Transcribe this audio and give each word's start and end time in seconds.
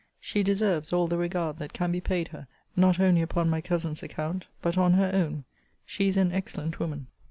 She 0.19 0.41
deserves 0.41 0.91
all 0.91 1.05
the 1.05 1.19
regard 1.19 1.59
that 1.59 1.73
can 1.73 1.91
be 1.91 2.01
paid 2.01 2.29
her; 2.29 2.47
not 2.75 2.99
only 2.99 3.21
upon 3.21 3.51
my 3.51 3.61
cousin's 3.61 4.01
account, 4.01 4.45
but 4.59 4.75
on 4.75 4.93
her 4.93 5.11
own 5.13 5.43
she 5.85 6.07
is 6.07 6.17
an 6.17 6.31
excellent 6.31 6.79
woman. 6.79 7.05